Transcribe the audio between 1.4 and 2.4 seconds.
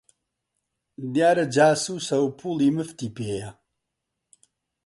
جاسووسە و